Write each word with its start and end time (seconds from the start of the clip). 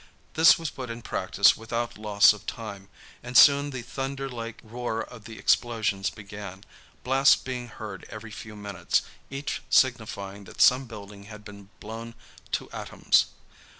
This 0.33 0.57
was 0.57 0.71
put 0.71 0.89
in 0.89 1.03
practice 1.03 1.55
without 1.55 1.95
loss 1.95 2.33
of 2.33 2.47
time, 2.47 2.89
and 3.21 3.37
soon 3.37 3.69
the 3.69 3.83
thunder 3.83 4.27
like 4.27 4.59
roar 4.63 5.03
of 5.03 5.25
the 5.25 5.37
explosions 5.37 6.09
began, 6.09 6.63
blasts 7.03 7.35
being 7.35 7.67
heard 7.67 8.07
every 8.09 8.31
few 8.31 8.55
minutes, 8.55 9.03
each 9.29 9.61
signifying 9.69 10.45
that 10.45 10.59
some 10.59 10.85
building 10.85 11.25
had 11.25 11.45
been 11.45 11.69
blown 11.79 12.15
to 12.53 12.67
atoms. 12.71 13.27